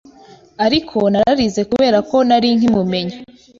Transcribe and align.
Ariko 0.65 0.97
nararize 1.11 1.61
kubera 1.71 1.97
ko 2.09 2.17
nari 2.27 2.49
nkimumenya 2.57 3.15